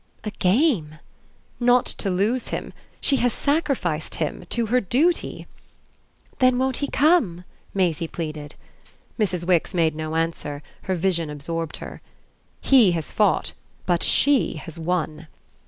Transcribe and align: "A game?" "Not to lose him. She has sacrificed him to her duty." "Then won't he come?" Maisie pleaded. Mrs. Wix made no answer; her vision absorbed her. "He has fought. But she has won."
"A 0.23 0.31
game?" 0.31 0.97
"Not 1.59 1.85
to 1.85 2.09
lose 2.09 2.47
him. 2.47 2.73
She 3.01 3.17
has 3.17 3.31
sacrificed 3.33 4.15
him 4.15 4.45
to 4.49 4.65
her 4.65 4.81
duty." 4.81 5.45
"Then 6.39 6.57
won't 6.57 6.77
he 6.77 6.87
come?" 6.87 7.43
Maisie 7.75 8.07
pleaded. 8.07 8.55
Mrs. 9.19 9.45
Wix 9.45 9.75
made 9.75 9.93
no 9.93 10.15
answer; 10.15 10.63
her 10.89 10.95
vision 10.95 11.29
absorbed 11.29 11.77
her. 11.77 12.01
"He 12.61 12.93
has 12.93 13.11
fought. 13.11 13.53
But 13.85 14.01
she 14.01 14.55
has 14.55 14.79
won." 14.79 15.27